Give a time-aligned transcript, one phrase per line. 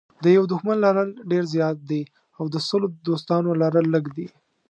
[0.23, 2.01] د یوه دښمن لرل ډېر زیات دي
[2.37, 4.27] او د سلو دوستانو لرل لږ دي.